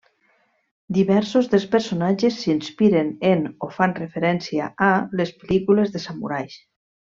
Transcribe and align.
Diversos 0.95 1.49
dels 1.51 1.67
personatges 1.75 2.39
s'inspiren 2.45 3.13
en 3.35 3.45
o 3.69 3.69
fan 3.77 3.95
referència 4.01 4.71
a 4.87 4.89
les 5.21 5.37
pel·lícules 5.43 5.97
de 5.99 6.03
samurais. 6.11 6.59